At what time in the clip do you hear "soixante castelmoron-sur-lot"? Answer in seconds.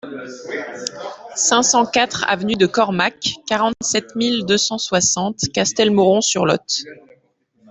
4.79-6.79